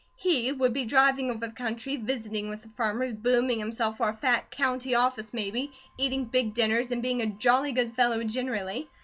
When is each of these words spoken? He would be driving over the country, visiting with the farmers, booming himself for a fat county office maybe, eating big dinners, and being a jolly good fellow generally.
He 0.15 0.51
would 0.51 0.73
be 0.73 0.83
driving 0.85 1.29
over 1.29 1.45
the 1.45 1.53
country, 1.53 1.95
visiting 1.95 2.49
with 2.49 2.63
the 2.63 2.69
farmers, 2.69 3.13
booming 3.13 3.59
himself 3.59 3.97
for 3.97 4.09
a 4.09 4.17
fat 4.17 4.49
county 4.49 4.95
office 4.95 5.31
maybe, 5.31 5.71
eating 5.95 6.25
big 6.25 6.55
dinners, 6.55 6.89
and 6.89 7.03
being 7.03 7.21
a 7.21 7.27
jolly 7.27 7.71
good 7.71 7.93
fellow 7.93 8.23
generally. 8.23 8.89